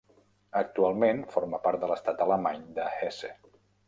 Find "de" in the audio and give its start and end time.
1.83-1.87, 2.79-2.87